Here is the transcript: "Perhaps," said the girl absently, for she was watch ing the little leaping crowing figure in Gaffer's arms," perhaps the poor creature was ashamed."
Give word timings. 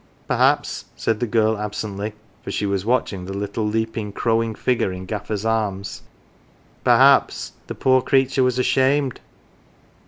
"Perhaps," 0.27 0.85
said 0.95 1.19
the 1.19 1.27
girl 1.27 1.59
absently, 1.59 2.13
for 2.43 2.49
she 2.49 2.65
was 2.65 2.83
watch 2.83 3.13
ing 3.13 3.25
the 3.25 3.37
little 3.37 3.67
leaping 3.67 4.11
crowing 4.11 4.55
figure 4.55 4.91
in 4.91 5.05
Gaffer's 5.05 5.45
arms," 5.45 6.01
perhaps 6.83 7.51
the 7.67 7.75
poor 7.75 8.01
creature 8.01 8.41
was 8.41 8.57
ashamed." 8.57 9.19